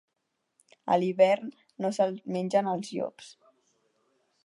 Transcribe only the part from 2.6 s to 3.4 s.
els llops.